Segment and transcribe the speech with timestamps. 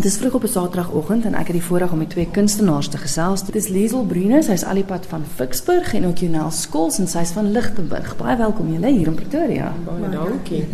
[0.00, 2.88] Dit is vroeg op 'n Saterdagoggend en ek het die voorreg om met twee kunstenaars
[2.88, 3.44] te gesels.
[3.44, 7.50] Dit is Liesel Brune, sy's alipad van Ficksburg en ook Jonel Skols en sy's van
[7.52, 8.16] Lichtenburg.
[8.16, 9.72] Baie welkom julle hier in Pretoria.
[9.84, 10.66] Baie dankie.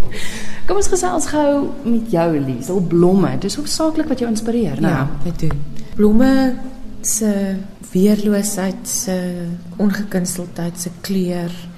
[0.66, 2.80] Kom ons gesels gou met jou Liesel.
[2.80, 4.88] Blomme, dis hoofsaaklik wat jou inspireer, né?
[4.88, 5.60] Ja, dit doen.
[5.94, 6.54] Blomme
[7.00, 7.56] se
[7.90, 9.46] weerloosheid, se
[9.76, 11.68] ongekunsteldheid, se kleur,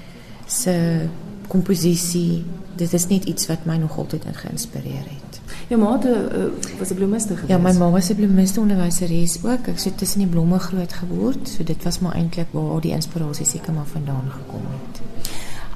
[0.47, 0.99] se
[1.47, 5.24] komposisie, dit is net iets wat my nog altyd geïnspireer het.
[5.67, 7.33] Jou ma het, uh, was 'n bloemiste.
[7.47, 9.67] Ja, my ma was 'n bloemiste onderwyseres ook.
[9.67, 13.45] Ek het tussen die blomme groot geword, so dit was maar eintlik waar die inspirasie
[13.45, 15.01] seker maar vandaan gekom het.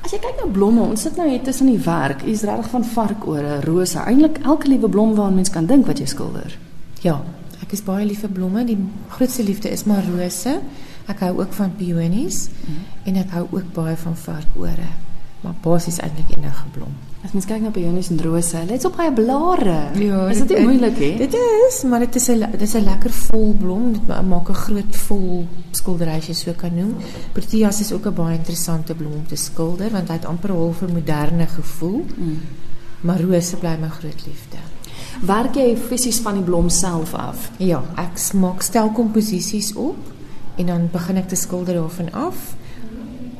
[0.02, 2.24] As jy kyk na blomme, ons sit nou hier tussen die werk.
[2.24, 6.06] U's regtig van varkore, rose, eintlik elke liewe blom waaraan mens kan dink wat jy
[6.06, 6.58] skilder.
[7.02, 7.22] Ja,
[7.62, 8.66] ek is baie lief vir blomme.
[8.66, 8.78] Die
[9.08, 10.60] grootste liefde is maar rose.
[11.06, 12.84] Ek hou ook van peonies mm -hmm.
[13.04, 15.09] en ek hou ook baie van varkore
[15.42, 16.96] maar basies eintlik enige blom.
[17.24, 19.78] As mens kyk na peonies en rose, hulle het so baie blare.
[20.00, 21.10] Ja, is dit nie moeilik hè?
[21.20, 23.92] Dit is, maar dit is 'n dit is 'n lekker vol blom.
[23.94, 26.96] Dit maak 'n groot vol skildery as jy so kan noem.
[27.34, 30.56] Proteas is ook 'n baie interessante blom om te skilder want hy het amper 'n
[30.56, 32.06] half moderne gevoel.
[32.18, 32.40] Mm.
[33.02, 34.58] Maar rose bly my groot liefde.
[35.22, 37.52] Werk jy fisies van die blom self af?
[37.58, 39.98] Ja, ek maak stel komposisies op
[40.56, 42.56] en dan begin ek te skilder daarvan af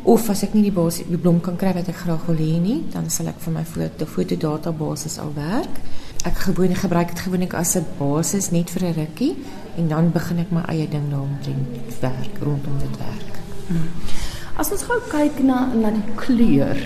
[0.10, 2.80] of as ek nie die basis die blom kan kry wat ek graag wil nie,
[2.94, 5.82] dan sal ek vir my foto foto database al werk.
[6.20, 9.36] Gewoonlik gebruik dit gewoonlik as 'n basis net vir 'n rukkie
[9.78, 13.34] en dan begin ek my eie ding daaromtrent werk rondom dit werk.
[13.68, 13.90] Hmm.
[14.58, 16.78] As ons gou kyk na na die kleur,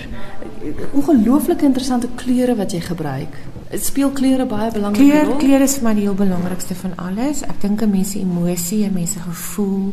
[0.92, 3.34] ongelooflike interessante kleure wat jy gebruik.
[3.72, 5.36] Speel kleure baie belangrike rol?
[5.36, 7.42] Kleur, kleur is vir my die heel belangrikste van alles.
[7.42, 9.92] Ek dink 'n mens se emosie, 'n mens se gevoel,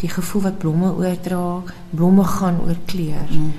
[0.00, 3.28] die gevoel wat blomme oordra, blomme gaan oor kleur.
[3.30, 3.52] Mm.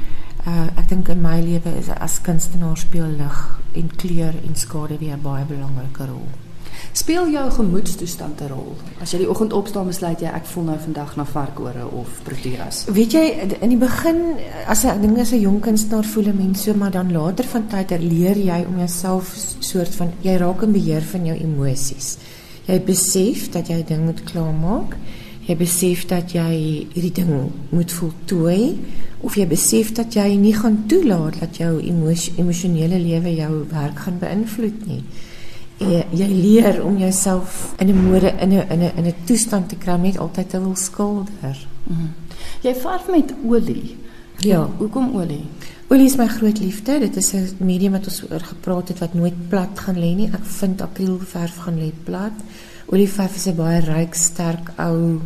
[0.47, 3.39] Uh ek dink in my lewe is as kunstenaar speel lig
[3.73, 6.27] en kleur en skade weer 'n baie belangrike rol.
[6.93, 8.75] Speel jou gemoedstoestand 'n rol?
[9.01, 12.85] As jy die oggend opstaan besluit jy ek voel nou vandag na varkore of proteas.
[12.85, 13.25] Weet jy
[13.61, 16.91] in die begin as ek dink as 'n jong kunstenaar voel 'n mens so maar
[16.91, 21.25] dan later van tyd leer jy om jouself soort van jy raak in beheer van
[21.25, 22.17] jou emosies.
[22.65, 24.97] Jy besef dat jy ding moet klaarmaak
[25.47, 26.51] jy besef dat jy
[26.93, 28.75] hierdie ding moet voltooi
[29.23, 34.19] of jy besef dat jy nie gaan toelaat dat jou emosionele lewe jou werk gaan
[34.21, 35.01] beïnvloed nie.
[35.77, 39.69] Jy, jy leer om jouself in 'n mode in 'n in 'n in 'n toestand
[39.69, 41.57] te kry net altyd te wil skilder.
[41.87, 42.09] Mm.
[42.61, 43.95] Jy verf met olie.
[44.39, 45.45] Ja, hoekom olie?
[45.89, 46.99] Olie is my groot liefde.
[46.99, 50.27] Dit is 'n medium wat ons oor gepraat het wat nooit plat gaan lê nie.
[50.27, 52.33] Ek vind akrielverf gaan lê plat.
[52.87, 55.21] Olieverf is 'n baie ryk, sterk, ou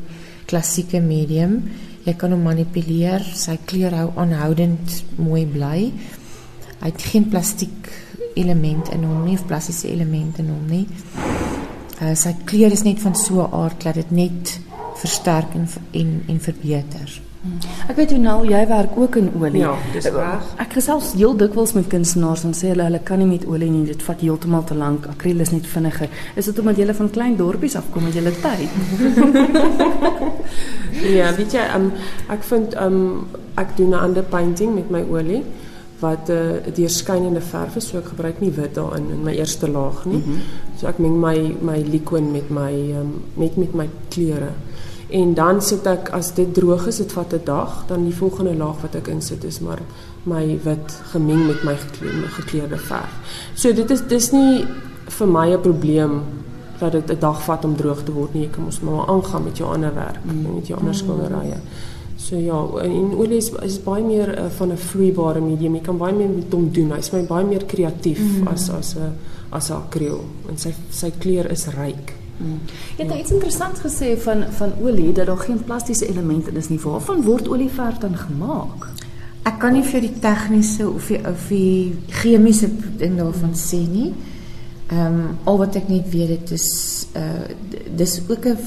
[0.45, 1.63] klassieke medium.
[2.05, 3.21] Jy kan hom manipuleer.
[3.21, 5.91] Sy kleur hou aanhoudend mooi bly.
[6.81, 7.91] Hy het geen plastiek
[8.33, 10.87] element in hom nie of plastiese elemente in hom nie.
[12.01, 14.59] Uh, sy kleur is net van so 'n aard dat dit net
[14.95, 17.21] versterk en en, en verbeter.
[17.89, 19.63] Ek weet jy nou jy werk ook in olie.
[19.63, 20.49] Ja, dis reg.
[20.61, 23.81] Ek gesels heel dikwels met kunstenaars en sê hulle hulle kan nie met olie nie,
[23.89, 25.07] dit vat heeltemal te lank.
[25.09, 26.11] Akriel is net vinniger.
[26.37, 28.69] Is dit omdat jy van klein dorpies afkom jy het tyd?
[31.17, 31.89] ja, weet jy, um,
[32.29, 33.01] ek vind um
[33.57, 35.41] ek doen 'n ander painting met my olie
[36.01, 39.69] wat 'n uh, deurskynende verf is, so ek gebruik nie wit daarin in my eerste
[39.69, 40.17] laag nie.
[40.17, 40.39] Mm -hmm.
[40.77, 44.53] So ek meng my my liquid met my um, met met my kleure.
[45.11, 48.55] En dan sit ek as dit droog is, dit vat 'n dag, dan die volgende
[48.55, 49.81] laag wat ek insit is maar
[50.23, 51.75] my wit gemeng met my
[52.37, 53.13] gekleurde verf.
[53.53, 54.65] So dit is dis nie
[55.07, 56.21] vir my 'n probleem
[56.79, 58.43] dat dit 'n dag vat om droog te word nie.
[58.43, 60.55] Jy kan mos maar aangaan met jou ander werk mm.
[60.55, 61.57] met jou ander skilderye.
[62.15, 65.75] So ja, en olie is, is baie meer uh, van 'n vloeibare medium.
[65.75, 66.91] Jy kan baie meer met hom doen.
[66.91, 68.47] Hy's my baie meer kreatief mm.
[68.47, 69.13] as as 'n
[69.49, 72.20] as 'n akriel en sy sy kleur is ryk.
[72.97, 76.69] Jy het nou iets interessants gesê van van olie dat daar geen plastiese elemente is
[76.69, 76.79] nie.
[76.79, 78.89] Waarvan word olieverf dan gemaak?
[79.43, 84.11] Ek kan nie vir die tegniese of die of die chemiese ding daarvan sê nie.
[84.91, 86.67] Ehm um, al wat ek net weet dit is
[87.15, 87.47] uh
[87.95, 88.57] dis ook 'n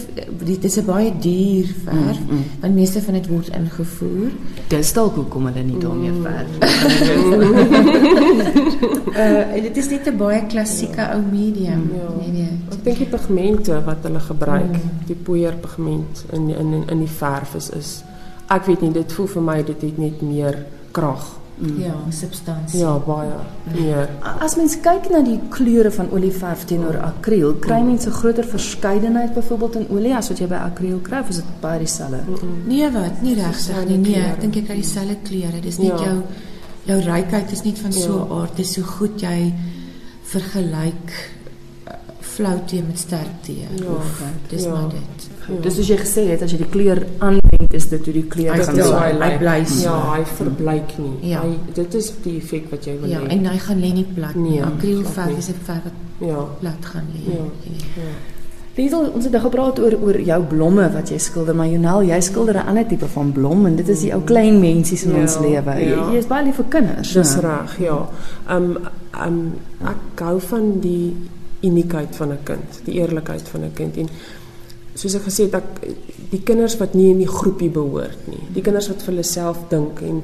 [0.45, 2.45] dit is 'n baie duur verf mm, mm.
[2.61, 4.31] want meeste van dit word ingevoer.
[4.69, 6.23] Dis dalk hoekom hulle nie daarmee mm.
[6.23, 6.53] verf.
[9.21, 11.91] uh dit is net 'n baie klassieke ou medium.
[11.93, 12.09] Ja.
[12.21, 12.53] Nee nee.
[12.73, 15.07] Ek dink die pigmente wat hulle gebruik, mm.
[15.07, 18.03] die poeierpigment in in in die verf is is
[18.49, 21.44] ek weet nie dit voel vir my dit het net meer krag.
[21.65, 21.81] Mm.
[21.81, 22.81] Ja, substansie.
[22.81, 23.33] Ja, baie.
[23.81, 24.07] Ja.
[24.45, 27.93] As mens kyk na die kleure van olieverf teenoor akriel, kry mm.
[27.95, 31.55] mense groter verskeidenheid byvoorbeeld in olie as wat jy by akriel kry of is dit
[31.63, 32.21] baie dieselfde?
[32.69, 33.23] Nee, wat?
[33.25, 34.01] Nie regtig nie.
[34.09, 35.63] Nee, ek dink jy kry dieselfde kleure.
[35.65, 36.11] Dis net ja.
[36.11, 36.19] jou
[36.85, 38.01] jou rykheid is net van ja.
[38.01, 38.57] so 'n aard.
[38.57, 39.55] Dis so goed jy
[40.35, 41.17] vergelyk
[42.35, 43.67] flou tee met sterk tee.
[43.79, 44.71] Ja, of dis ja.
[44.71, 45.29] maar dit.
[45.49, 45.61] Ja.
[45.63, 47.44] Dis soos jy gesê het as jy die kleur aanwend
[47.75, 48.93] is dit hoe die kleur Hy gaan so.
[48.99, 49.39] hy lyk.
[49.39, 49.57] bly.
[49.83, 51.31] Ja, hy verbleik nie.
[51.31, 51.41] Ja.
[51.43, 53.29] Hy dit is die effek wat jy wil Ja, hê.
[53.31, 54.51] en hy gaan lê nie plat nie.
[54.51, 56.45] Nee, Akrielverf is 'n verf wat ja.
[56.61, 57.35] plat gaan lê.
[57.35, 57.45] Ja.
[57.97, 58.13] Ja.
[58.77, 62.21] Liesel, ons het nou gepraat oor oor jou blomme wat jy skilder, maar Jonel, jy
[62.21, 65.21] skilder 'n ander tipe van blom en dit is die ou klein mensies in Ja,
[65.21, 65.75] ons lewe.
[65.79, 66.11] Jy, ja.
[66.11, 67.13] jy is baie lief vir kinders.
[67.13, 67.41] Dis né?
[67.41, 68.09] reg, ja.
[68.49, 68.77] Ehm
[69.13, 69.53] ehm
[69.87, 71.15] ek hou van die
[71.63, 74.09] uniekheid van 'n kind, die eerlikheid van 'n kind en
[74.95, 78.43] soos ek gesê het, ek die kinders wat nie in die groepie behoort nie.
[78.55, 80.23] Die kinders wat vir hulle self dink en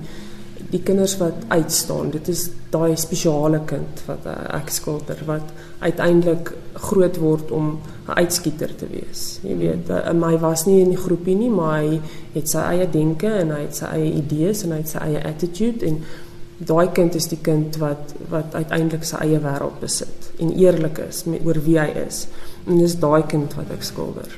[0.71, 2.13] die kinders wat uitstaan.
[2.15, 5.51] Dit is daai spesiale kind wat uh, ek skilder wat
[5.83, 6.53] uiteindelik
[6.91, 9.41] groot word om 'n uitskieter te wees.
[9.43, 12.01] Jy weet, uh, my was nie in die groepie nie, maar hy
[12.35, 15.25] het sy eie denke en hy het sy eie idees en hy het sy eie
[15.25, 16.03] attitude en
[16.59, 21.25] daai kind is die kind wat wat uiteindelik sy eie wêreld besit en eerlik is
[21.25, 22.27] met oor wie hy is.
[22.67, 24.29] En dis daai kind wat ek skilder.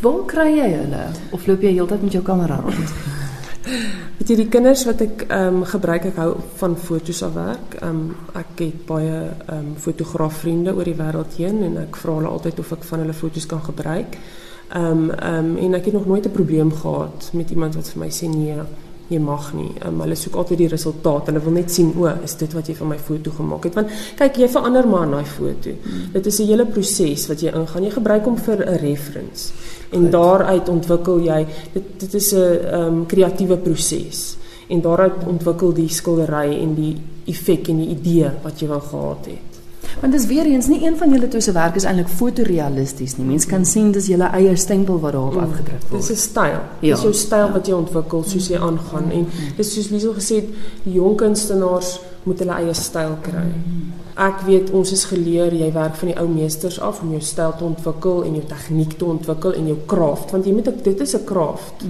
[0.00, 1.04] Waar kry jy hulle?
[1.32, 2.92] Of loop jy heeltyd met jou kamera rond?
[4.16, 7.78] Weet die kinders wat ek ehm gebruik ek hou van fotos af werk.
[7.80, 12.18] Ehm um, ek het baie ehm um, fotograafvriende oor die wêreld heen en ek vra
[12.18, 14.18] hulle altyd of ek van hulle fotos kan gebruik.
[14.74, 18.10] Ehm ehm en ek het nog nooit 'n probleem gehad met iemand wat vir my
[18.10, 18.58] sê nee,
[19.08, 19.70] jy mag nie.
[19.86, 21.30] Um, hulle soek altyd die resultaat.
[21.30, 23.78] Hulle wil net sien o, is dit wat jy van my foto gemaak het?
[23.78, 25.70] Want kyk, jy verander maar daai foto.
[25.70, 26.12] Mm.
[26.12, 27.84] Dit is 'n hele proses wat jy ingaan.
[27.84, 29.52] Jy gebruik hom vir 'n reference.
[29.90, 30.12] En Goed.
[30.12, 34.36] daaruit ontwikkel jy dit dit is 'n um, kreatiewe proses.
[34.68, 39.26] En daaruit ontwikkel die skildery en die effek en die idee wat jy wou gehad
[39.26, 39.55] het.
[40.00, 43.26] Want dis weer eens nie een van julle twee se werk is eintlik fotorealisties nie.
[43.26, 46.10] Mense kan sien dis julle eie stempel wat daarop afgedruk Dis word.
[46.10, 46.58] 'n styl.
[46.80, 46.94] Ja.
[46.94, 49.26] Dis jou styl wat jy ontwikkel soos jy aangaan en
[49.56, 50.48] dis soos Liesel gesê het,
[50.84, 53.46] die jong kunstenaars moet hulle eie styl kry.
[54.16, 57.52] Ek weet ons is geleer jy werk van die ou meesters af om jou styl
[57.58, 61.00] te ontwikkel en jou tegniek te ontwikkel en jou kraft want jy moet ook dit
[61.00, 61.84] is 'n kraft.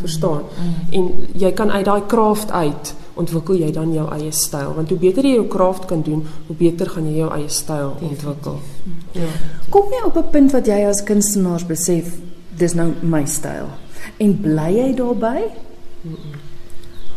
[0.00, 0.42] Verstaan?
[0.90, 4.98] En jy kan uit daai kraft uit ontwikkel jy dan jou eie styl want hoe
[4.98, 8.58] beter jy jou kraft kan doen, hoe beter gaan jy jou eie styl ontwikkel.
[9.12, 9.28] Ja.
[9.70, 12.14] Kom jy op 'n punt wat jy as kunstenaar besef
[12.56, 13.68] dis nou my styl
[14.18, 15.50] en bly jy daarbey?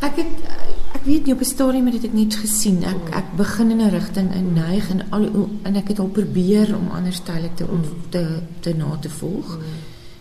[0.01, 0.33] Ek het
[0.95, 2.83] ek weet nie op 'n stadium het ek net gesien.
[2.83, 6.75] Ek ek begin in 'n rigting in neig en al en ek het al probeer
[6.75, 9.59] om ander style te om te te na te volg.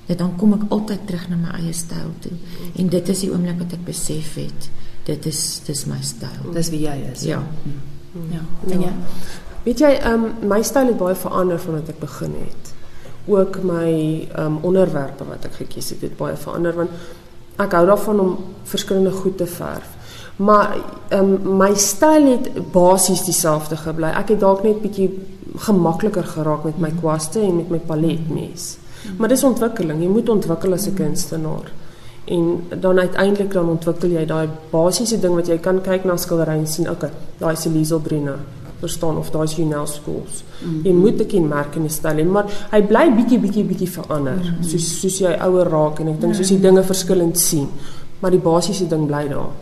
[0.06, 2.32] Net dan kom ek altyd terug na my eie styl toe.
[2.76, 4.70] En dit is die oomblik wat ek besef het
[5.04, 6.52] dit is dis my styl.
[6.52, 7.24] Dis wie jy is.
[7.28, 7.42] Ja.
[8.30, 8.42] Ja.
[8.70, 8.92] En jy?
[9.64, 12.72] Weet jy, ehm um, my styl het baie verander vandat ek begin het.
[13.26, 16.90] Ook my ehm um, onderwerpe wat ek gekies het, het baie verander want
[17.62, 18.32] ek hou daarvan om
[18.68, 19.92] verskillende goed te verf.
[20.36, 20.76] Maar
[21.08, 24.12] ehm um, my styl het basies dieselfde gebly.
[24.12, 25.10] Ek het dalk net bietjie
[25.66, 28.76] gemakliker geraak met my kwaste en met my paletmes.
[29.18, 30.02] Maar dis ontwikkeling.
[30.02, 31.70] Jy moet ontwikkel as 'n kunstenaar.
[32.24, 36.58] En dan uiteindelik dan ontwikkel jy daai basiese ding wat jy kan kyk na skildery
[36.58, 38.38] en sien, okay, daai is Liesel Bruna
[38.84, 40.42] verstaan of daai is Junel Schools.
[40.42, 40.84] Mm -hmm.
[40.84, 44.34] Jy moet 'n kenmerkende styl hê, maar hy bly bietjie bietjie bietjie verander.
[44.34, 44.64] Mm -hmm.
[44.70, 47.68] Soos soos jy ouer raak en ek dink soos jy dinge verskillend sien,
[48.20, 49.52] maar die basiese ding bly daar.